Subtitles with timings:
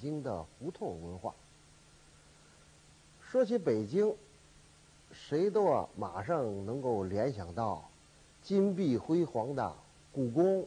[0.00, 1.34] 京的胡同文化。
[3.20, 4.16] 说起北京，
[5.12, 7.88] 谁都啊马上能够联想到
[8.42, 9.76] 金碧辉煌的
[10.12, 10.66] 故宫，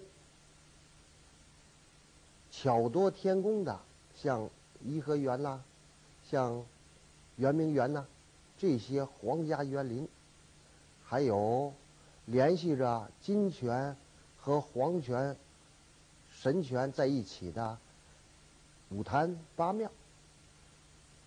[2.51, 3.79] 巧夺天工的
[4.15, 4.49] 像
[4.85, 5.61] 颐和园呐，
[6.29, 6.63] 像
[7.35, 8.05] 圆明园呐，
[8.57, 10.07] 这些皇家园林，
[11.03, 11.73] 还有
[12.25, 13.97] 联系着金泉
[14.39, 15.35] 和黄泉。
[16.35, 17.77] 神权在一起的
[18.93, 19.89] 五坛八庙，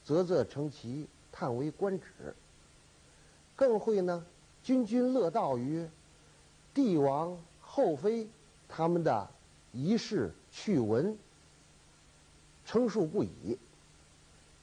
[0.04, 2.06] 啧啧称奇，叹为观止。
[3.56, 4.24] 更会呢
[4.62, 5.88] 津津乐道于
[6.72, 8.28] 帝王后妃
[8.68, 9.28] 他们的
[9.72, 11.18] 仪式趣闻，
[12.64, 13.58] 称述不已。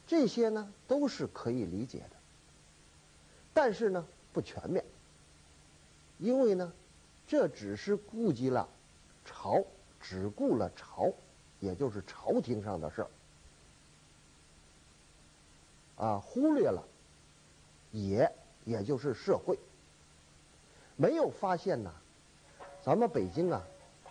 [0.08, 2.16] 这些呢都是可以理解的，
[3.54, 4.86] 但是呢不全面，
[6.20, 6.72] 因为呢
[7.28, 8.70] 这只是顾及了
[9.26, 9.64] 朝。
[10.06, 11.14] 只顾了朝，
[11.64, 13.08] 也就是朝廷上的事儿，
[15.96, 16.84] 啊，忽略了
[17.92, 18.30] 野，
[18.66, 19.58] 也就是社会，
[20.98, 21.90] 没有发现呢。
[22.82, 23.64] 咱们北京啊，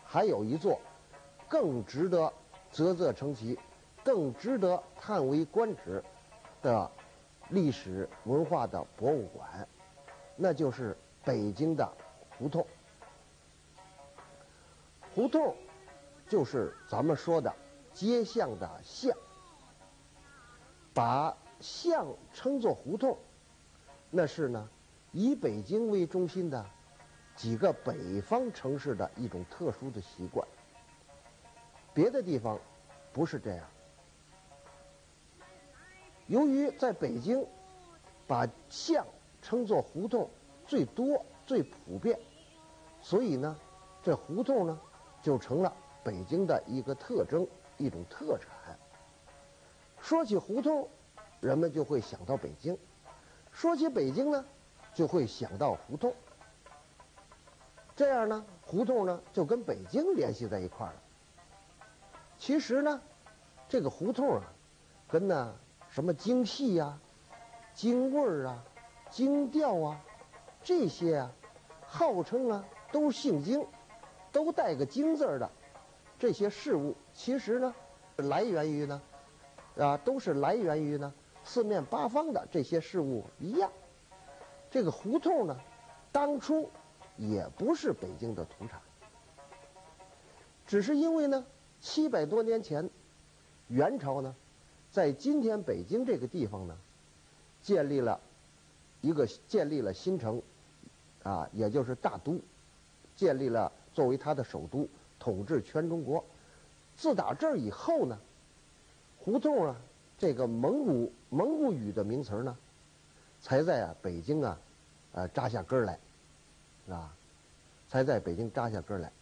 [0.02, 0.80] 还有一座
[1.46, 2.32] 更值得
[2.72, 3.58] 啧啧称奇、
[4.02, 6.02] 更值得叹为观止
[6.62, 6.90] 的
[7.50, 9.68] 历史文化的博物馆，
[10.36, 11.86] 那就是北京的
[12.30, 12.66] 胡同。
[15.14, 15.54] 胡同。
[16.32, 17.54] 就是咱们说的
[17.92, 19.14] 街巷的巷，
[20.94, 23.18] 把巷称作胡同，
[24.08, 24.66] 那是呢
[25.10, 26.64] 以北京为中心的
[27.36, 30.48] 几个北方城市的一种特殊的习惯。
[31.92, 32.58] 别的地方
[33.12, 33.66] 不是这样。
[36.28, 37.46] 由于在北京，
[38.26, 39.04] 把巷
[39.42, 40.30] 称作胡同
[40.64, 42.18] 最多最普遍，
[43.02, 43.54] 所以呢，
[44.02, 44.80] 这胡同呢
[45.20, 45.76] 就成了。
[46.04, 47.46] 北京的一个特征，
[47.78, 48.78] 一种特产。
[50.00, 50.88] 说起胡同，
[51.40, 52.76] 人们就会想到北京；
[53.52, 54.44] 说起北京呢，
[54.94, 56.12] 就会想到胡同。
[57.94, 61.02] 这样呢，胡同呢就跟北京联系在一块儿了。
[62.38, 63.00] 其实呢，
[63.68, 64.42] 这个胡同啊，
[65.08, 65.54] 跟那
[65.88, 66.98] 什么京戏呀、
[67.74, 68.64] 京味儿啊、
[69.10, 70.00] 京调啊
[70.64, 71.30] 这些啊，
[71.86, 73.64] 号称啊都姓京，
[74.32, 75.48] 都带个京字儿的。
[76.22, 77.74] 这些事物其实呢，
[78.14, 79.02] 来源于呢，
[79.76, 81.12] 啊，都是来源于呢
[81.42, 83.72] 四面八方的这些事物一样。
[84.70, 85.58] 这个胡同呢，
[86.12, 86.70] 当初
[87.16, 88.80] 也不是北京的土产，
[90.64, 91.44] 只是因为呢，
[91.80, 92.88] 七百多年前，
[93.66, 94.36] 元朝呢，
[94.92, 96.78] 在今天北京这个地方呢，
[97.62, 98.20] 建立了
[99.00, 100.40] 一个建立了新城，
[101.24, 102.40] 啊，也就是大都，
[103.16, 104.88] 建立了作为它的首都。
[105.22, 106.24] 统治全中国，
[106.96, 108.18] 自打这儿以后呢，
[109.20, 109.76] 胡同啊，
[110.18, 112.58] 这个蒙古蒙古语的名词呢，
[113.40, 114.58] 才在啊北京啊，
[115.12, 115.96] 呃扎下根来，
[116.88, 117.14] 啊，
[117.88, 119.12] 才在北京扎下根来。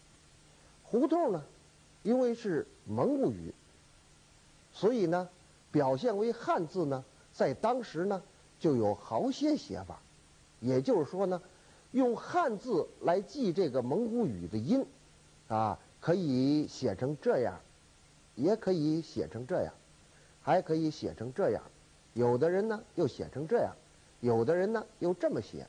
[0.85, 1.45] 胡同呢，
[2.03, 3.53] 因为是蒙古语，
[4.73, 5.29] 所以呢，
[5.71, 8.23] 表现为汉字呢，在当时呢
[8.59, 10.01] 就有好些写法，
[10.61, 11.43] 也就是说呢，
[11.91, 14.87] 用汉字来记这个蒙古语的音，
[15.49, 15.79] 啊。
[16.01, 17.61] 可以写成这样，
[18.35, 19.75] 也可以写成这样，
[20.43, 21.63] 还可以写成这样。
[22.15, 23.77] 有的人呢又写成这样，
[24.21, 25.67] 有的人呢又这么写，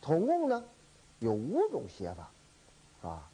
[0.00, 0.64] 总共呢
[1.18, 2.30] 有五种写法，
[3.08, 3.28] 啊。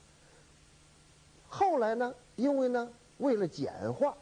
[1.50, 4.17] 后来呢，因为呢为了简化，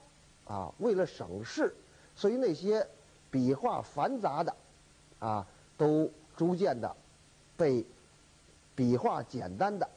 [0.45, 1.73] 啊，为了省事，
[2.17, 2.85] 所以那些
[3.31, 4.57] 笔画繁杂的，
[5.21, 5.47] 啊，
[5.77, 6.97] 都逐渐的
[7.57, 7.87] 被
[8.75, 9.89] 笔画简单的，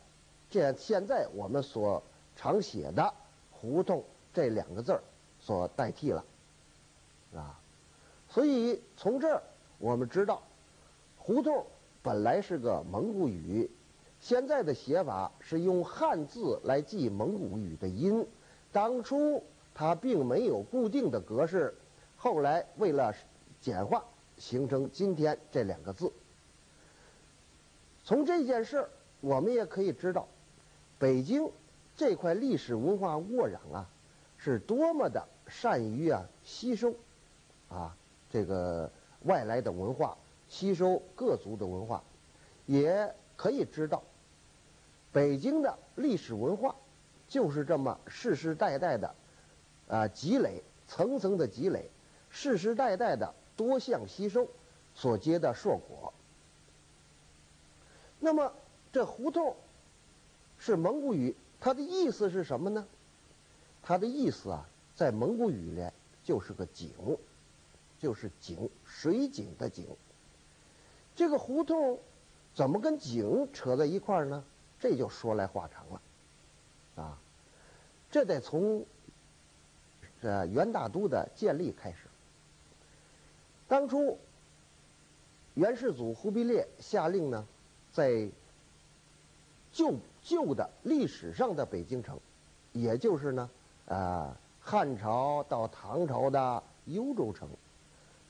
[0.52, 2.04] 这现在我们所。
[2.36, 3.14] 常写的
[3.52, 5.04] “胡同”这两个字儿
[5.40, 6.24] 所代替了，
[7.36, 7.60] 啊，
[8.30, 9.44] 所以从这儿
[9.78, 10.42] 我们知道
[11.20, 11.66] ，“胡同”
[12.02, 13.70] 本来是个蒙古语，
[14.20, 18.26] 现在的写法是用汉字来记蒙古语的音。
[18.72, 19.44] 当初
[19.76, 21.76] 它并没有固定的格式，
[22.18, 23.14] 后来为了
[23.60, 24.04] 简化，
[24.38, 26.12] 形成今天这两个字。
[28.04, 28.90] 从这件事儿，
[29.20, 30.28] 我们也可以知道，
[30.98, 31.52] 北京。
[32.02, 33.88] 这块历史文化沃壤啊，
[34.36, 36.96] 是多么的善于啊吸收，
[37.70, 37.96] 啊
[38.28, 38.92] 这个
[39.26, 40.18] 外来的文化，
[40.48, 42.04] 吸收各族的文化，
[42.66, 44.02] 也可以知道，
[45.12, 46.76] 北京的历史文化
[47.28, 49.14] 就是这么世世代代的
[49.88, 51.92] 啊积累，层层的积累，
[52.32, 54.48] 世世代代的多项吸收
[54.96, 56.12] 所结的硕果。
[58.20, 58.52] 那么
[58.92, 59.56] 这胡同
[60.58, 61.36] 是蒙古语。
[61.62, 62.86] 它的意思是什么呢？
[63.82, 65.88] 它的意思啊，在蒙古语里
[66.24, 66.92] 就是个井，
[68.00, 69.86] 就是井，水井的井。
[71.16, 72.00] 这个胡同
[72.56, 74.44] 怎么跟井扯在一块儿呢？
[74.80, 76.02] 这就说来话长了，
[77.04, 77.18] 啊，
[78.10, 78.84] 这得从
[80.20, 81.98] 这元大都的建立开始。
[83.68, 84.18] 当初
[85.54, 87.46] 元世祖忽必烈下令呢，
[87.94, 88.28] 在
[89.72, 92.20] 旧旧的历史上的北京城，
[92.74, 93.50] 也就是呢，
[93.88, 97.50] 啊，汉朝到唐朝的幽州城，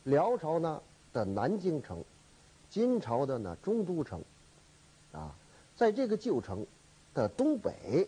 [0.04, 0.82] 辽朝呢
[1.14, 2.04] 的南京城，
[2.70, 4.22] 金朝的呢中都城，
[5.12, 5.36] 啊。
[5.76, 6.68] 在这个旧城
[7.14, 8.08] 的东北，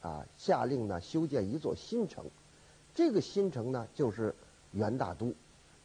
[0.00, 2.24] 啊，下令呢修建一座新城，
[2.94, 4.34] 这个新城呢就是
[4.72, 5.32] 元大都，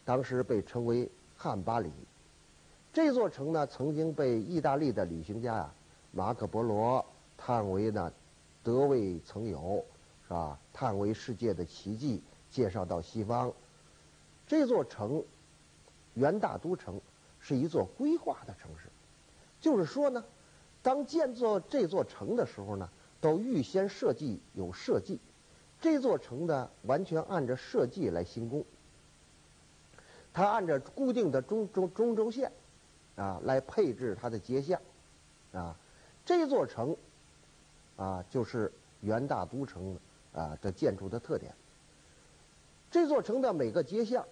[0.04, 1.08] 当时被称为
[1.38, 1.92] 汉巴里。
[2.92, 5.74] 这座城呢曾经被意大利的旅行家呀
[6.16, 7.04] 马可波罗
[7.36, 8.14] 叹为呢
[8.64, 9.84] 得未曾有，
[10.28, 10.60] 是吧？
[10.72, 12.22] 叹为世界的奇迹，
[12.52, 13.52] 介绍到西方。
[14.48, 15.24] 这座城，
[16.14, 17.02] 元大都城
[17.40, 18.90] 是一座规划的城市，
[19.60, 20.24] 就是说呢。
[20.84, 22.90] 当建造这座城的时候呢，
[23.22, 25.18] 都预先设计有设计，
[25.80, 28.66] 这座城呢完全按照设计来行宫。
[30.34, 32.52] 它按照固定的中中中轴线，
[33.16, 34.82] 啊，来配置它的街巷，
[35.54, 35.74] 啊，
[36.26, 36.96] 这座城，
[37.98, 38.72] 啊，就是
[39.02, 39.98] 元大都城
[40.34, 41.54] 啊的建筑的特点。
[42.90, 44.26] 这座城的每个街巷，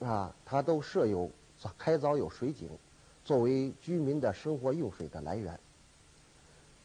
[0.00, 1.30] 啊，它都设有
[1.76, 2.68] 开凿有水井，
[3.24, 5.58] 作为居民的生活用水的来源。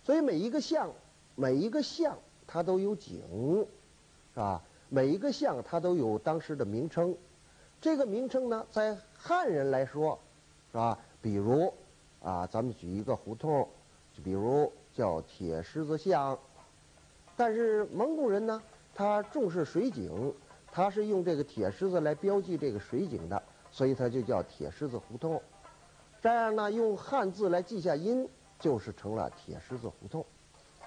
[0.04, 0.92] 所以每一个巷，
[1.36, 3.22] 每一个巷它都有井，
[4.34, 4.62] 是吧？
[4.90, 7.16] 每一个巷它都有当时的名称。
[7.82, 10.20] 这个名称呢，在汉人来说，
[10.72, 11.00] 是吧？
[11.22, 11.74] 比如
[12.22, 13.68] 啊，咱们举一个胡同，
[14.13, 16.39] 就比如叫铁狮子巷。
[17.36, 18.62] 但是蒙古人呢，
[18.95, 20.33] 他重视水井，
[20.71, 25.42] 他是用这个铁狮子来标记这个水井的，所以它就叫铁狮子胡同。
[26.21, 28.30] 这样呢，用汉字来记下音。
[28.60, 30.25] 就是成了铁狮子胡同，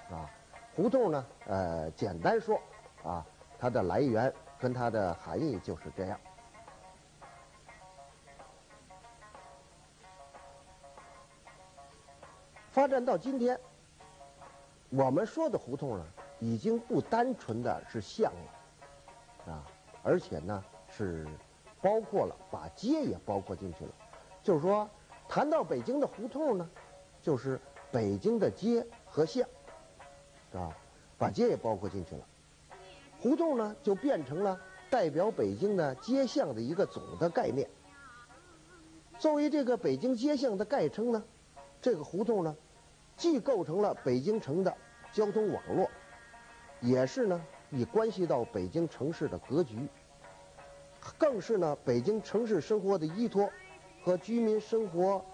[0.09, 0.27] 啊，
[0.73, 2.59] 胡同呢，呃，简单说，
[3.03, 3.23] 啊，
[3.59, 6.19] 它的来源跟它的含义就是这样。
[12.77, 13.59] 发展到今天，
[14.91, 16.05] 我们说的胡同呢，
[16.39, 19.65] 已经不单纯的是巷了，啊，
[20.03, 21.25] 而且呢是
[21.81, 23.91] 包括了把街也包括进去了，
[24.43, 24.87] 就是说，
[25.27, 26.69] 谈到北京的胡同呢。
[27.19, 27.59] 就是
[27.91, 29.43] 北京的街和巷，
[30.53, 30.69] 啊，
[31.17, 32.21] 把街也包括进去了。
[33.19, 37.67] 胡同呢，就变成了代表北京的街巷的一个总的概念。
[39.17, 41.23] 作为这个北京街巷的概称呢，
[41.81, 42.55] 这个胡同呢，
[43.17, 44.77] 既构成了北京城的
[45.11, 45.89] 交通网络，
[46.79, 49.89] 也是呢，以关系到北京城市的格局，
[51.17, 53.49] 更是呢，北京城市生活的依托
[54.03, 55.25] 和居民生活。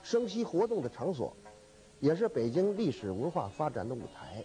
[0.00, 1.36] 生息活动的场所，
[1.98, 4.44] 也是北京历史文化发展的舞台。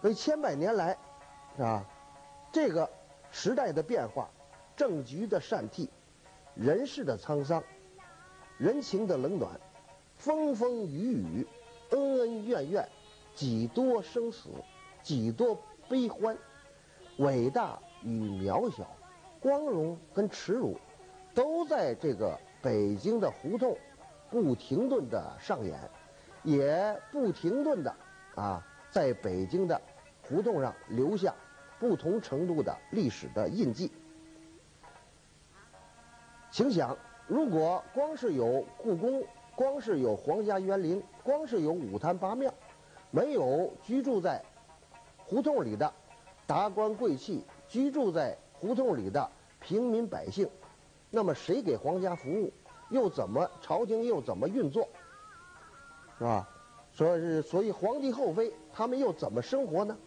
[0.00, 0.96] 所以千百年来，
[1.54, 1.84] 是吧？
[2.50, 2.90] 这个
[3.30, 4.30] 时代的变化，
[4.74, 5.90] 政局的善替，
[6.54, 7.62] 人世的沧桑，
[8.56, 9.60] 人情的冷暖，
[10.18, 11.46] 风风雨雨，
[11.90, 12.88] 恩恩怨怨，
[13.34, 14.50] 几多生死，
[15.02, 15.58] 几多
[15.88, 16.36] 悲欢，
[17.16, 18.86] 伟大与渺小，
[19.40, 20.76] 光荣跟耻辱，
[21.34, 22.38] 都在这个。
[22.60, 23.78] 北京的胡同
[24.28, 25.78] 不停顿的上演，
[26.42, 27.94] 也不停顿的
[28.34, 29.80] 啊，在北京的
[30.22, 31.32] 胡同上留下
[31.78, 33.92] 不同程度的历史的印记。
[36.50, 36.98] 请想，
[37.28, 39.22] 如果光是有故宫，
[39.58, 42.48] 光是有皇家园林，光是有五坛八庙，
[43.10, 44.40] 没有居住在
[45.26, 45.92] 胡同里的
[46.46, 50.48] 达官贵气，居住在胡同里的平民百姓。
[51.10, 52.52] 那么谁给皇家服务？
[52.90, 54.88] 又怎么朝廷又怎么运作？
[56.18, 56.48] 是吧？
[56.92, 59.98] 所以是所以皇帝后妃他们又怎么生活呢？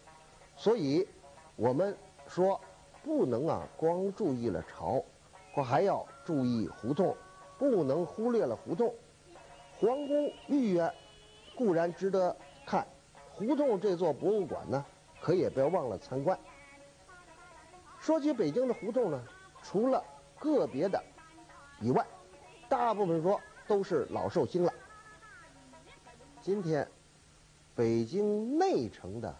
[0.56, 1.06] 所以，
[1.56, 1.94] 我们
[2.26, 2.58] 说
[3.02, 5.04] 不能啊光注意了朝，
[5.52, 7.14] 或还要注意胡同，
[7.58, 8.94] 不能忽略了胡同。
[9.82, 10.94] 皇宫御苑
[11.56, 12.86] 固然值得看，
[13.34, 14.86] 胡同这座博物馆呢，
[15.20, 16.38] 可也不要忘了参观。
[17.98, 19.20] 说起北京的胡同呢，
[19.60, 20.04] 除了
[20.38, 21.02] 个别的
[21.80, 22.06] 以外，
[22.68, 24.72] 大部分说都是老寿星了。
[26.40, 26.86] 今天
[27.74, 29.36] 北京内城的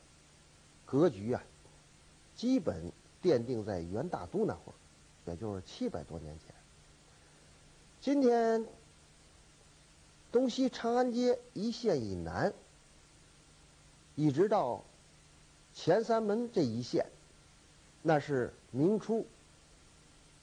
[0.85, 1.41] 格局啊，
[2.35, 2.91] 基本
[3.23, 4.75] 奠定在元大都那会儿，
[5.31, 6.53] 也就是七百多年前。
[8.01, 8.67] 今天
[10.33, 12.53] 东西长安街一线以南，
[14.17, 14.83] 一直到
[15.75, 17.07] 前三门这一线，
[18.01, 19.27] 那是明初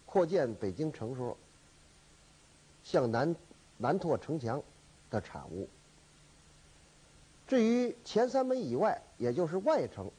[0.05, 1.35] 扩建北京城时候
[2.83, 3.35] 向南
[3.77, 4.61] 南拓城墙
[5.09, 5.67] 的产物。
[7.47, 10.11] 至于前三门以外，也就是外城，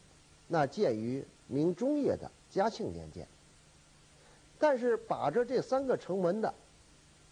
[0.49, 3.29] 那建于明中叶的嘉庆年间。
[4.59, 6.53] 但是把着这三个城门的，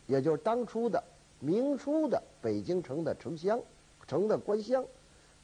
[0.07, 1.03] 也就是当初的
[1.41, 3.61] 明初的北京城的城乡、
[4.07, 4.85] 城的官乡，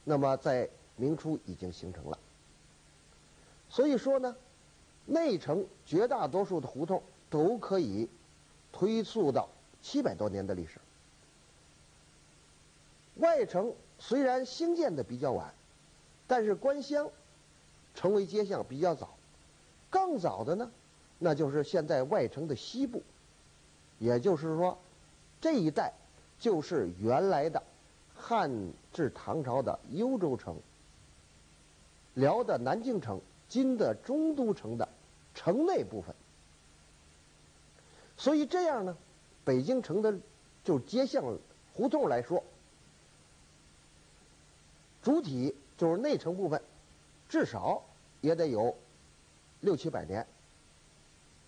[0.03, 2.17] 那么在明初已经形成了。
[3.69, 4.35] 所以说呢，
[5.05, 8.07] 内城绝大多数的胡同都可以
[8.71, 9.49] 推溯到
[9.81, 10.79] 七百多年的历史。
[13.15, 15.53] 外城虽然兴建的比较晚，
[16.27, 17.09] 但是官乡
[17.93, 19.15] 成为街巷比较早。
[19.89, 20.71] 更早的呢？
[21.17, 23.01] 那就是现在外城的西部，
[23.99, 24.77] 也就是说，
[25.39, 25.93] 这一带
[26.39, 27.63] 就是原来的
[28.13, 28.51] 汉
[28.93, 30.57] 至唐朝的幽州城、
[32.13, 34.87] 辽的南京城、金的中都城的
[35.33, 36.15] 城内部分。
[38.17, 38.97] 所以这样呢，
[39.43, 40.17] 北京城的
[40.63, 41.37] 就街巷
[41.73, 42.43] 胡同来说，
[45.03, 46.61] 主体就是内城部分，
[47.27, 47.83] 至少
[48.21, 48.75] 也得有
[49.59, 50.25] 六七百年。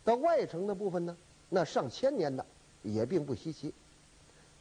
[0.04, 1.18] 到外城的部分呢，
[1.50, 2.46] 那上千年的
[2.84, 3.74] 也并不稀奇。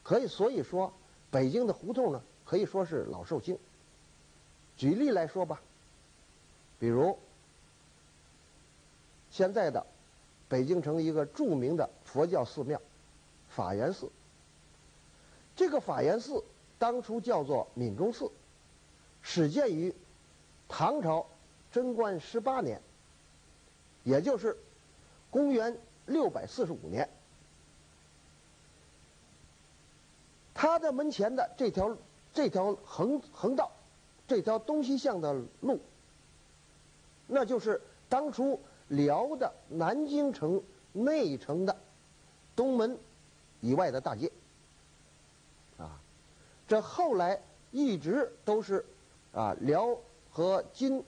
[0.07, 0.93] 可以，所以说
[1.29, 3.59] 北京的胡同呢，可以说是老寿星。
[4.77, 5.61] 举例来说吧，
[6.79, 7.19] 比如
[9.29, 9.85] 现在的
[10.47, 12.81] 北京城一个著名的佛教寺庙
[13.49, 14.09] 法源寺。
[15.57, 16.41] 这个法源寺
[16.79, 18.31] 当初叫做闽中寺，
[19.21, 19.93] 始建于
[20.69, 21.27] 唐朝
[21.73, 22.81] 贞观十八年，
[24.03, 24.57] 也就是。
[25.29, 27.09] 公元六百四十五年，
[30.57, 31.95] 他的门前的这条
[32.33, 33.69] 这条横横道，
[34.27, 35.79] 这条东西向的路，
[37.27, 41.77] 那就是当初辽的南京城内城的
[42.55, 42.97] 东门
[43.61, 44.31] 以外的大街。
[45.77, 46.01] 啊，
[46.67, 48.83] 这后来一直都是
[49.33, 49.95] 啊辽
[50.31, 51.03] 和金，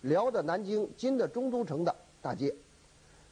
[0.00, 2.52] 辽的南京，金的中都城的大街。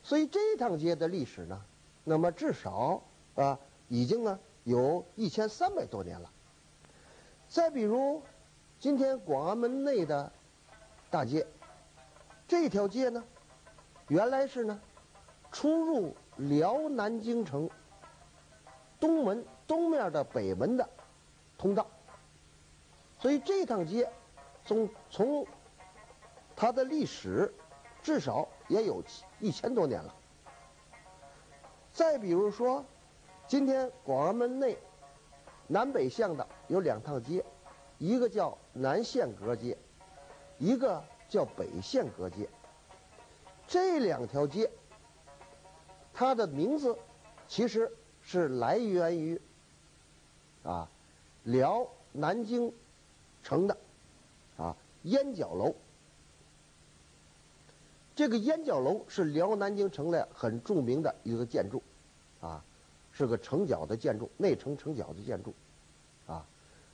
[0.04, 1.61] 所以这趟街的历史呢，
[2.04, 3.02] 那么至少
[3.35, 4.38] 啊，已经呢
[4.70, 6.30] 有一千三百多年了。
[7.48, 8.22] 再比如，
[8.78, 10.32] 今天广安门内的
[11.10, 11.46] 大街，
[12.46, 13.24] 这条街呢，
[14.08, 14.80] 原来是呢
[15.50, 17.68] 出入辽南京城
[19.00, 20.88] 东门东面的北门的
[21.58, 21.86] 通道。
[23.18, 24.10] 所以这趟街
[24.64, 25.46] 从从
[26.54, 27.52] 它的历史。
[28.02, 29.04] 至少也有
[29.40, 30.14] 一千多年了。
[31.92, 32.82] 再比如说，
[33.50, 34.78] 今天广安门内
[35.66, 37.45] 南北向的有两趟街，
[37.99, 39.76] 一个叫南线阁街，
[40.57, 42.49] 一个叫北线阁街。
[43.66, 44.71] 这两条街，
[46.14, 46.97] 它的名字
[47.49, 47.90] 其实
[48.23, 49.40] 是来源于
[50.62, 50.88] 啊
[51.42, 52.73] 辽南京
[53.42, 53.76] 城的
[54.59, 55.75] 啊烟角楼。
[58.14, 61.83] 这个烟角楼是辽南京城的很著名的一个建筑，
[62.40, 62.62] 啊，
[63.20, 65.52] 是个城角的建筑，内城城角的建筑，
[66.26, 66.46] 啊，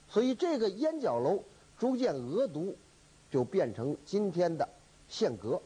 [0.09, 1.45] 所以这个烟角楼
[1.78, 2.76] 逐渐俄独，
[3.30, 4.68] 就变成今天的
[5.09, 5.62] 县阁，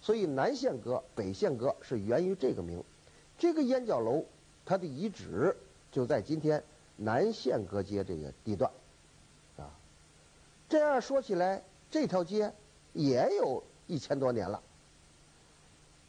[0.00, 2.82] 所以南县阁、北县阁是源于这个名。
[3.38, 4.24] 这个烟角楼
[4.66, 5.56] 它的遗址
[5.92, 6.64] 就在今天
[6.96, 8.68] 南县阁街这个地段，
[9.58, 9.70] 啊，
[10.68, 12.52] 这样说起来，这条街
[12.94, 14.60] 也有一千多年了。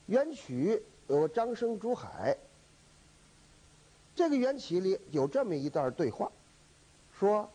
[0.07, 2.35] 元曲有张生珠海，
[4.21, 6.31] 这个缘起里有这么一段对话，
[7.19, 7.49] 说：“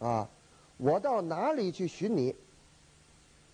[0.00, 0.26] 啊，
[0.78, 2.34] 我到哪里去寻你？”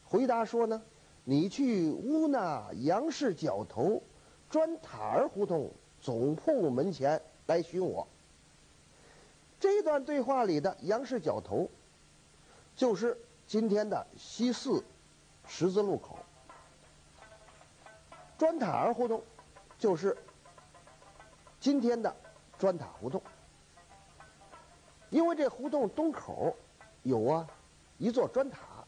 [0.06, 0.80] 回答说呢
[1.26, 4.00] ：“你去乌那杨氏角头
[4.48, 8.06] 砖塔儿胡同总铺门前来寻我。”
[9.58, 11.68] 这段对话里的杨氏角头，
[12.76, 13.18] 就是
[13.48, 14.84] 今天的西四
[15.48, 16.16] 十字路口。
[18.38, 19.20] 砖塔儿胡同，
[19.80, 20.16] 就是
[21.64, 22.14] 今天的
[22.58, 23.22] 砖塔胡同。
[25.08, 26.54] 因为这胡同东口
[27.04, 27.48] 有啊
[27.96, 28.84] 一座砖塔，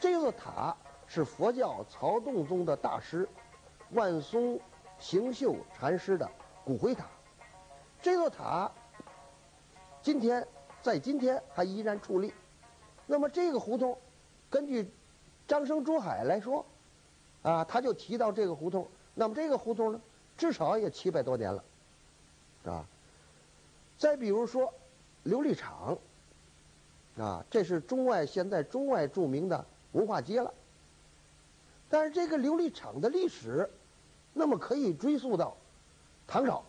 [0.00, 0.76] 这座塔
[1.06, 3.28] 是佛教曹洞宗的大师
[3.92, 4.58] 万松
[4.98, 6.28] 行秀禅师的
[6.64, 7.06] 骨灰塔。
[8.00, 8.68] 这座塔
[10.02, 10.44] 今天
[10.82, 12.34] 在今天还依然矗立。
[13.06, 13.96] 那么这个胡同，
[14.50, 14.90] 根据
[15.46, 16.66] 张生珠海来说。
[17.42, 20.00] 啊，他就提到这个胡同，那么这个胡同呢，
[20.42, 21.64] 至少也七百多年了，
[22.64, 22.84] 啊。
[23.96, 24.74] 再比如说，
[25.24, 25.96] 琉璃厂，
[27.16, 30.52] 啊，这是中外现在中外著名的文化街了。
[31.88, 33.70] 但是这个琉璃厂的历史，
[34.32, 35.56] 那么可以追溯到
[36.26, 36.64] 唐朝。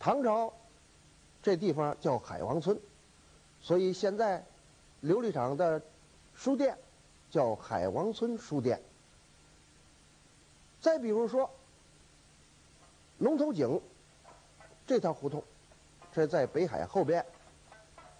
[0.00, 0.52] 唐朝
[1.44, 2.76] 这地方叫海王村，
[3.62, 4.44] 所以现在
[5.04, 5.80] 琉璃厂的
[6.34, 6.76] 书店
[7.30, 8.82] 叫海王村书店。
[10.80, 11.48] 再比如说
[13.24, 13.80] 龙头井
[14.86, 15.42] 这条胡同，
[16.12, 17.24] 这在北海后边。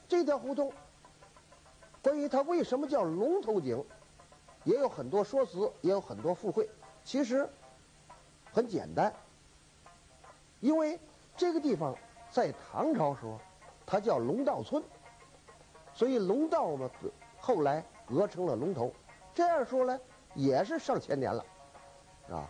[0.09, 0.73] 这条胡同
[2.01, 3.85] 关于它为什么叫龙头井？
[4.65, 6.67] 也有很多说辞，也有很多附会。
[7.05, 7.47] 其实
[8.51, 9.13] 很简单，
[10.61, 10.99] 因为
[11.37, 11.95] 这个地方
[12.31, 13.39] 在唐朝时候，
[13.85, 14.83] 它叫龙道村，
[15.93, 16.91] 所以龙道嘛，
[17.39, 18.91] 后来讹成了龙头。
[19.35, 20.01] 这样说呢，
[20.35, 21.45] 也是上千年了，
[22.31, 22.49] 啊。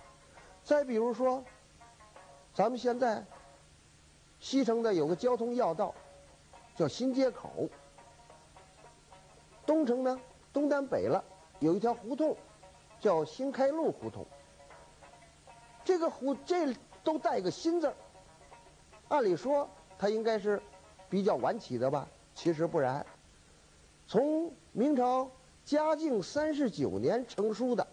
[0.63, 1.43] 再比如说，
[2.55, 3.25] 咱们现在
[4.39, 5.93] 西城的有个交通要道，
[6.77, 7.69] 叫新街口。
[9.67, 10.21] 东城呢，
[10.53, 11.25] 东南北了。
[11.59, 12.37] 有一条胡同，
[13.01, 14.25] 叫新开路胡同。
[15.85, 17.95] 这个胡这都带个“新”字儿，
[19.09, 19.69] 按理说
[19.99, 20.61] 它应该是
[21.09, 22.07] 比较晚起的吧？
[22.35, 23.05] 其实不然，
[24.07, 25.31] 从明朝
[25.65, 27.87] 嘉靖三十九年成书的，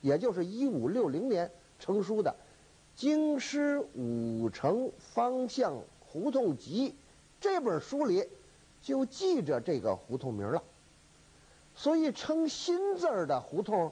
[0.00, 2.30] 也就是一五六零年成书的
[2.96, 6.90] 《京师五城方向胡同集》
[7.40, 8.28] 这本书里，
[8.82, 10.62] 就记着这个胡同名了。
[11.74, 13.90] 所以称“新”字儿的胡同，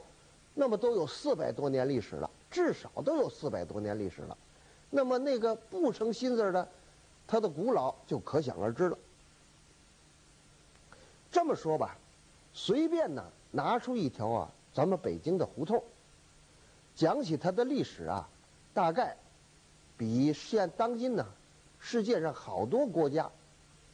[0.54, 4.38] 那么都有四百多年历史了，至少都有四百多年历史了。
[4.88, 6.68] 那么那个不称“新”字儿的，
[7.26, 8.96] 它的古老就可想而知了。
[11.32, 11.98] 这么说吧，
[12.54, 15.82] 随便呢拿出一条啊，咱们北京的胡同，
[16.94, 18.28] 讲起它的历史啊，
[18.74, 19.16] 大概
[19.96, 21.26] 比现当今呢
[21.78, 23.30] 世界上好多国家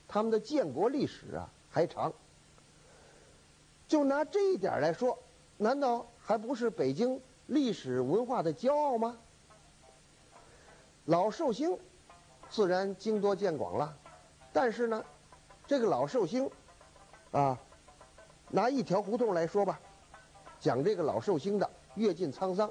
[0.06, 2.12] 他们的建国历史啊还长。
[3.86, 5.18] 就拿这一点来说，
[5.56, 9.18] 难道还不是北京历史文化的骄傲吗？
[11.06, 11.78] 老寿星
[12.50, 13.96] 自然经多见广了，
[14.52, 15.02] 但是呢，
[15.66, 16.50] 这个老寿星
[17.30, 17.58] 啊，
[18.50, 19.80] 拿一条胡同来说吧，
[20.60, 22.70] 讲这个老寿星的阅尽沧桑，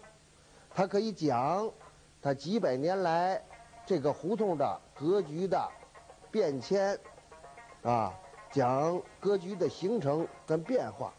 [0.70, 1.72] 他可以讲
[2.22, 3.42] 他几百年来
[3.86, 5.70] 这个胡同的格局的
[6.32, 7.00] 变迁
[7.84, 8.14] 啊。
[8.50, 11.14] 讲格局的形成跟变化，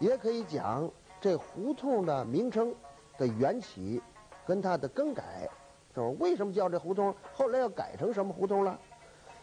[0.00, 2.74] 也可以讲这胡同的名称
[3.18, 4.02] 的缘起
[4.46, 5.46] 跟它的更改，
[5.94, 6.16] 就是？
[6.18, 7.14] 为什么叫这胡同？
[7.34, 8.76] 后来要改成什么胡同了？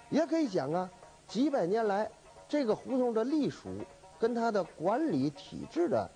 [0.09, 0.89] 也可以讲啊，
[1.27, 2.09] 几百年来
[2.47, 3.69] 这个胡同的隶属
[4.19, 6.09] 跟它的管理体制的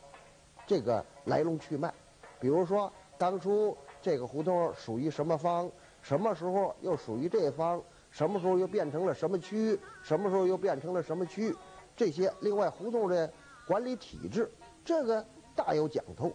[0.66, 1.94] 这个来龙去脉。
[2.40, 3.78] 比如说，当初
[4.08, 5.70] 这个胡同属于什么方，
[6.02, 7.84] 什么时候又属于这方？
[8.10, 9.78] 什么时候又变成了什么区？
[10.02, 11.54] 什么时候又变成了什么区？
[11.94, 13.30] 这些另外胡同的
[13.68, 14.50] 管理体制，
[14.86, 15.26] 这个
[15.58, 16.32] 大有讲头。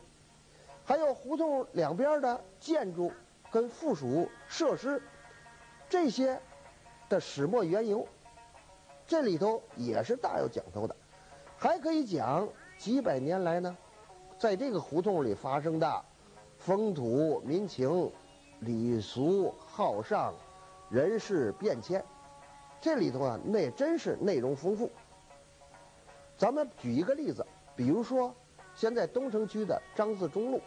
[0.85, 3.11] 还有胡同两边的建筑
[3.51, 5.03] 跟附属设施，
[5.89, 6.39] 这些
[7.09, 8.07] 的始末缘由，
[9.07, 10.95] 这里头也是大有讲头的。
[11.57, 13.75] 还可以讲几百年来呢，
[14.39, 16.05] 在这个胡同里发生的
[16.65, 18.09] 风土民情、
[18.61, 20.33] 礼俗好上。
[20.89, 22.05] 人事变迁，
[22.81, 24.89] 这里头啊，那真是内容丰富。
[26.37, 27.45] 咱们举一个例子，
[27.75, 28.33] 比如说，
[28.77, 30.61] 现在东城区的张自忠路，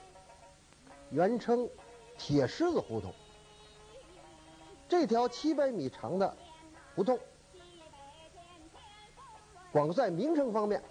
[1.11, 1.69] 原称
[2.17, 3.13] 铁狮子胡同，
[4.89, 6.35] 这条七百米长的
[6.95, 7.17] 胡同，
[9.71, 10.83] 光在名称方面，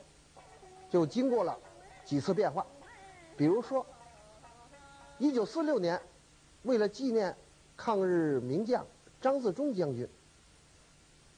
[0.89, 1.59] 就经过了
[2.05, 2.65] 几次变化。
[3.37, 3.85] 比如说，
[5.19, 6.01] 一九四六年，
[6.63, 7.37] 为了纪念
[7.77, 8.87] 抗日名将。
[9.21, 10.07] 张自忠将军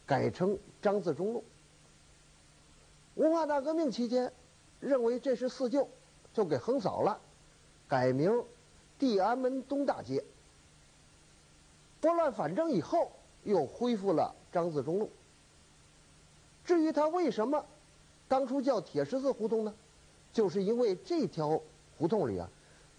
[0.07, 1.45] 改称张自忠路。
[3.15, 4.33] 文化大革命期间，
[4.81, 5.89] 认为这是四旧，
[6.35, 7.21] 就给横扫了，
[7.87, 8.43] 改名
[8.99, 10.25] 地安门东大街。
[12.01, 13.13] 拨乱反正以后，
[13.45, 15.09] 又恢复了张自忠路。
[16.65, 17.65] 至于他为什么
[18.27, 19.73] 当初叫铁十字胡同呢？
[20.33, 21.61] 就是因为这条
[21.97, 22.51] 胡同里啊，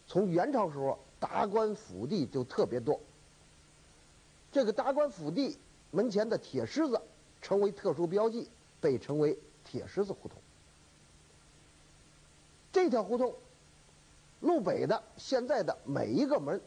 [0.08, 3.00] 从元朝时候达官府邸就特别多。
[4.52, 5.58] 这个达官府邸
[5.92, 7.02] 门前的铁狮子
[7.42, 10.38] 成为特殊标记，被称为铁狮子胡同。
[12.72, 13.34] 这条胡同
[14.40, 16.62] 路北的现在的每一个门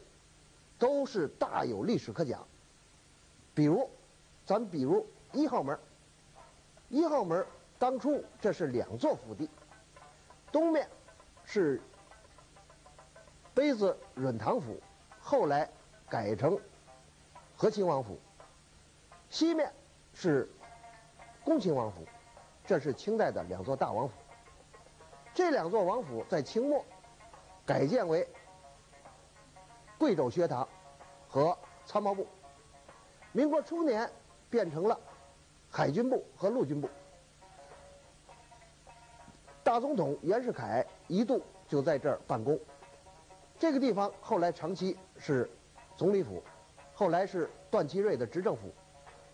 [0.78, 2.46] 都是大有历史可讲。
[3.54, 3.88] 比如，
[4.46, 5.78] 咱比如一号门，
[6.88, 7.44] 一号门
[7.78, 9.48] 当初这是两座府邸，
[10.52, 10.88] 东面
[11.44, 11.80] 是
[13.60, 14.80] 妃子润堂府，
[15.20, 15.68] 后来
[16.08, 16.58] 改成。
[17.58, 18.18] 和亲王府，
[19.28, 19.70] 西面
[20.14, 20.48] 是
[21.44, 21.98] 恭亲王府，
[22.64, 24.14] 这是清代的两座大王府。
[25.34, 26.82] 这两座王府在清末
[27.66, 28.26] 改建为
[29.98, 30.66] 贵州学堂
[31.28, 32.26] 和参谋部，
[33.30, 34.10] 民国初年
[34.48, 34.98] 变成了
[35.68, 36.88] 海军部和陆军部。
[39.62, 42.58] 大总统袁世凯一度就在这儿办公，
[43.60, 45.48] 这个地方后来长期是
[45.94, 46.42] 总理府，
[46.94, 48.72] 后来是段祺瑞的执政府。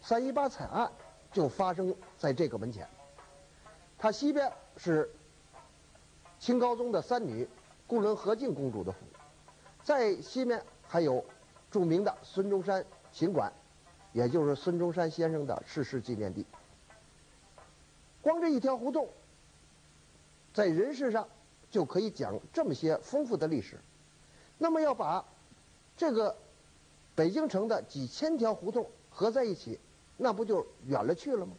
[0.03, 0.91] 三一八惨案
[1.31, 2.89] 就发生在这个门前。
[3.97, 5.09] 它西边是
[6.41, 7.49] 清高宗的三女
[7.87, 8.99] 固伦和敬公主的府，
[9.85, 11.25] 在西面还有
[11.71, 13.53] 著名的孙中山行馆，
[14.13, 16.45] 也就是孙中山先生的逝世纪念地。
[18.23, 19.09] 光这一条胡同。
[20.53, 21.29] 在人事上，
[21.71, 23.79] 就可以讲这么些丰富的历史。
[24.59, 25.25] 那么要把
[25.97, 26.37] 这个
[27.15, 29.79] 北京城的几千条胡同合在一起，
[30.17, 31.53] 那不就远了去了吗？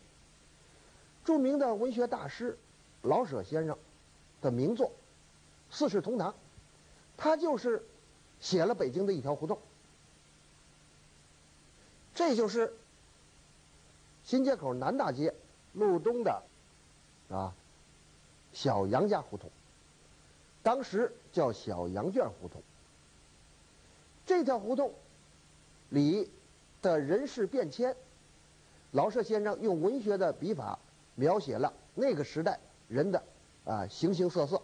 [1.25, 2.57] 著名的文学大师
[3.01, 3.77] 老舍先生
[4.41, 4.87] 的名作
[5.69, 6.31] 《四世同堂》，
[7.17, 7.83] 他就是
[8.39, 9.59] 写了北京的一条胡同。
[12.15, 12.73] 这就是
[14.23, 15.33] 新街口南大街
[15.73, 16.43] 路东的
[17.29, 17.53] 啊。
[18.53, 19.51] 小杨家胡同，
[20.63, 22.61] 当时叫小杨圈胡同。
[24.27, 24.93] 这条胡同
[25.89, 26.29] 里
[26.81, 27.95] 的人事变迁，
[28.91, 30.77] 老舍先生用文学的笔法
[31.15, 32.59] 描写了那个时代
[32.89, 33.23] 人的
[33.63, 34.61] 啊形形色色，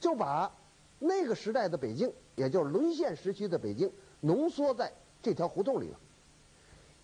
[0.00, 0.52] 就把
[0.98, 5.98] 那个时代的北京，也就是沦陷时期的北京，浓缩在这条胡同里了。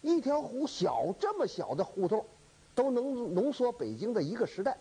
[0.03, 2.27] 一条胡小这么小的胡同，
[2.75, 4.77] 都能浓缩北京的一个时代。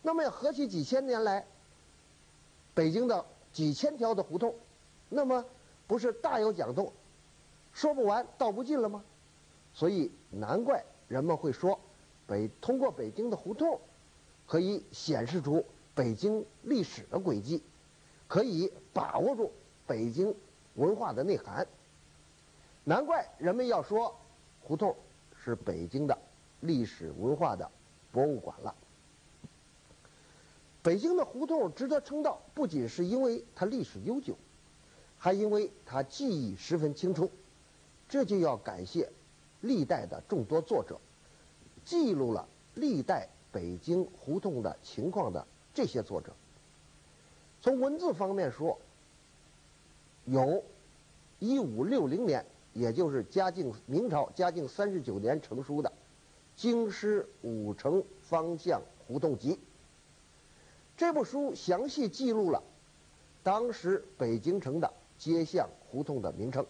[0.00, 1.46] 那么要合起几千年来，
[2.72, 4.54] 北京的几千条的胡同，
[5.10, 5.44] 那么
[5.88, 6.92] 不是大有讲头，
[7.72, 9.02] 说不完道不尽了吗？
[9.74, 11.80] 所以难怪人们会说，
[12.26, 13.80] 北通过北京的胡同，
[14.46, 17.62] 可以显示出北京历史的轨迹，
[18.26, 19.50] 可以把握住
[19.86, 20.34] 北京
[20.74, 21.66] 文化的内涵。
[22.84, 24.14] 难怪人们要说，
[24.60, 24.94] 胡同
[25.42, 26.18] 是北京的
[26.60, 27.70] 历史文化的
[28.12, 28.74] 博物馆了。
[30.82, 34.36] 北京的胡同值得称道，不仅是因为它历史悠久，
[35.18, 37.30] 还因为他记忆十分清楚。
[38.08, 39.10] 这就要感谢
[39.60, 40.98] 历代的众多作者，
[41.84, 46.32] 记录了历代北京胡同的情况的这些作者。
[47.60, 48.78] 从文字方面说，
[50.24, 50.62] 有
[51.40, 55.90] 1560年，也就是嘉靖明朝嘉靖三十九年成书的
[56.56, 59.54] 《京师五城方向胡同集》。
[60.96, 62.62] 这部书详细记录了
[63.42, 66.64] 当时北京城的街巷胡同的名称，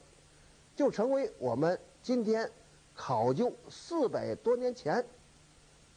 [0.75, 2.51] 就成为我们今天
[2.95, 5.05] 考究四百多年前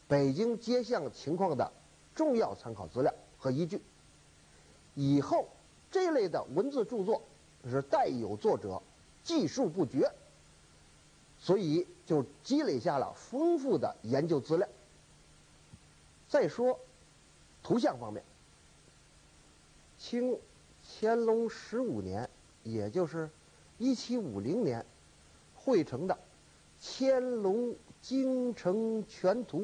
[0.06, 1.72] 北京街巷情况的
[2.14, 3.80] 重要参考资料和依据。
[4.94, 5.48] 以后
[5.90, 7.22] 这类的文字著作
[7.64, 8.82] 是代有作者
[9.24, 10.10] 记述不绝，
[11.38, 14.68] 所以就积累下了丰富的研究资料。
[16.28, 16.78] 再说。
[17.64, 18.24] 图像方面，
[19.96, 20.36] 清
[20.82, 22.28] 乾隆十五年，
[22.62, 23.30] 也就是
[23.78, 24.84] 一七五零年
[25.54, 26.14] 绘成的
[26.80, 29.60] 《乾隆京城全图》，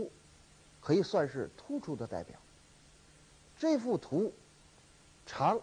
[0.80, 2.38] 可以算是突出的代表。
[3.58, 4.32] 这幅图
[5.26, 5.60] 长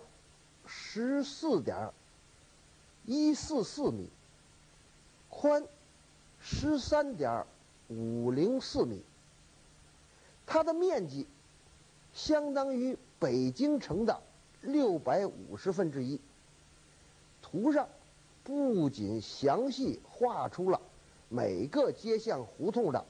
[0.65, 1.91] 十四点
[3.05, 4.09] 一四四米，
[5.29, 5.65] 宽
[6.39, 7.45] 十三点
[7.87, 9.01] 五零四米，
[10.45, 11.27] 它的面积。
[12.13, 14.21] 相当于北京城的
[14.61, 16.21] 六百五十分之一。
[17.55, 17.87] 图上
[18.43, 20.81] 不仅详细画出了
[21.29, 23.05] 每个街巷胡同的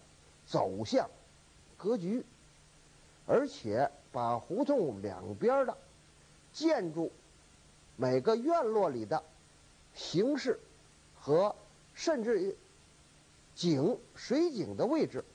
[0.45, 1.09] 走向、
[1.77, 2.23] 格局，
[3.25, 5.75] 而且把胡同两边的
[6.53, 7.11] 建筑、
[7.97, 9.23] 每个院落里的
[9.95, 10.59] 形式
[11.19, 11.55] 和
[11.95, 12.55] 甚至于
[13.55, 15.25] 井水井的位置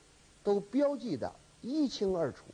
[0.41, 2.45] 都标记的一清二楚。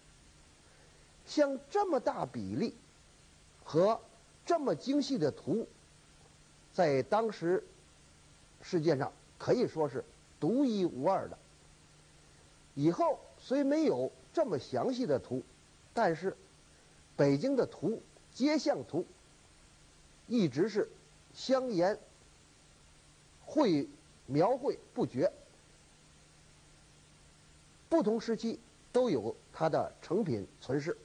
[1.28, 2.74] 像这么大比例
[3.64, 4.02] 和
[4.44, 5.68] 这么精细的图，
[6.78, 7.64] 在当时
[8.62, 10.04] 世界上可以说是
[10.40, 11.36] 独一无二的。
[12.76, 15.42] 以后虽没有这么详细的图，
[15.92, 16.38] 但是
[17.16, 18.00] 北京的图、
[18.32, 19.04] 街巷图
[20.28, 20.88] 一直是
[21.34, 21.98] 相沿
[23.44, 23.90] 绘
[24.28, 25.34] 描绘不绝，
[27.90, 28.60] 不同时期
[28.92, 30.96] 都有它的成品存世。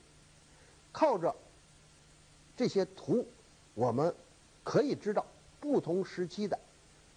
[0.92, 1.34] 靠着
[2.58, 3.26] 这些图，
[3.72, 4.14] 我们
[4.62, 5.24] 可以知道
[5.62, 6.58] 不同时期的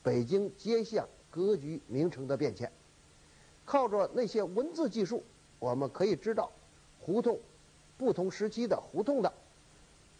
[0.03, 2.69] 北京街巷格局名称的变迁；
[3.65, 5.23] 靠着那些文字记述，
[5.57, 6.51] 我们可以知道
[7.01, 7.39] 胡同
[7.97, 9.33] 不同时期的胡同的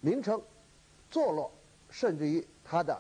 [0.02, 0.42] 名称、
[1.12, 1.52] 坐落，
[1.92, 3.00] 甚至于它的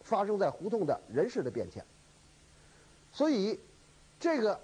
[0.00, 1.84] 发生在胡同的人事的变迁。
[3.12, 3.60] 所以，
[4.18, 4.60] 这个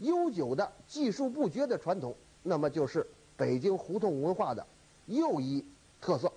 [0.00, 3.06] 悠久的、记述不绝的传统，那么就是
[3.38, 4.66] 北京胡同文化的
[5.06, 5.64] 又一
[5.98, 6.30] 特色。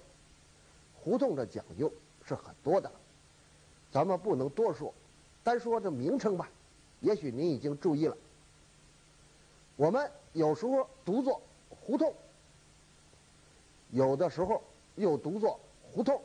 [0.96, 1.92] 胡同的讲究
[2.26, 2.92] 是很多的，
[3.92, 4.94] 咱们不能多说，
[5.44, 6.50] 单说这名称吧。
[7.02, 8.18] 也许您已经注意了，
[9.76, 12.14] 我们有时候读作胡同，
[13.92, 14.64] 有的时候
[14.96, 15.60] 又读作
[15.92, 16.22] 胡同，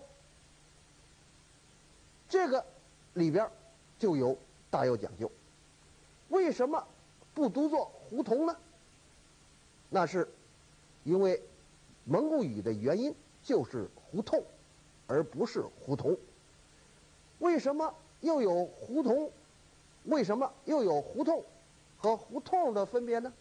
[2.28, 2.64] 这个
[3.14, 3.50] 里边
[3.98, 4.38] 就有
[4.70, 5.30] 大有讲究。
[6.28, 6.86] 为什么
[7.34, 8.56] 不读作胡同呢？
[9.90, 10.28] 那是
[11.02, 11.42] 因为
[12.04, 14.44] 蒙古语的原因就是胡同。
[15.08, 16.16] 而不是胡同。
[17.40, 19.32] 为什么又有胡同？
[20.04, 21.44] 为什么又有胡同
[21.98, 23.32] 和胡同的分别呢？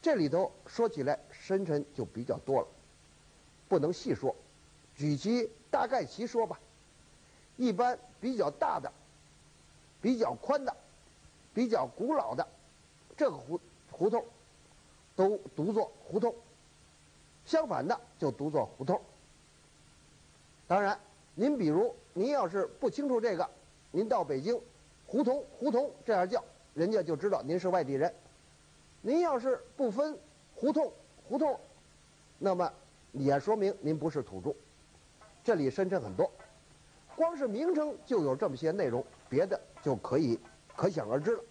[0.00, 2.68] 这里头说起来深沉就比较多了，
[3.68, 4.34] 不能细说，
[4.96, 6.58] 举其大概其说吧。
[7.56, 8.92] 一般比较大的、
[10.02, 10.76] 比较宽的、
[11.54, 12.46] 比较古老的
[13.16, 14.24] 这个胡胡同，
[15.14, 16.32] 都读作胡同；
[17.46, 19.00] 相反的就读作胡同。
[20.66, 20.98] 当然，
[21.34, 23.48] 您比如您要是不清楚这个，
[23.90, 24.58] 您到北京，
[25.06, 28.12] 胡同胡同这样叫，人家就知道您是外地人。
[29.02, 30.18] 您要是不分
[30.54, 30.90] 胡同
[31.28, 31.60] 胡同，
[32.38, 32.72] 那么
[33.12, 34.54] 也说明您不是土著。
[35.42, 36.30] 这里深圳很多，
[37.14, 40.40] 光是名称就有这么些内容，别的就可以
[40.74, 41.44] 可想而知了。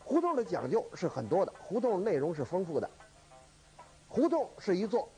[0.00, 2.90] 胡同的讲究是很多的，胡同内容是丰富的。
[4.08, 5.08] 胡同是一座。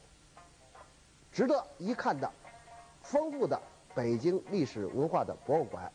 [1.37, 2.33] 值得一看的、
[3.03, 3.61] 丰富的
[3.95, 5.93] 北京历史文化的博物馆。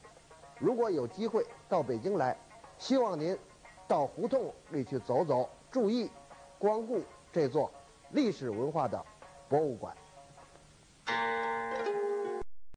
[0.59, 2.37] 如果有机会到北京来，
[2.77, 3.35] 希望您
[3.87, 6.11] 到胡同里去走走，注意
[6.59, 7.01] 光顾
[7.31, 7.71] 这座
[8.11, 9.03] 历史文化的
[9.49, 9.97] 博物馆。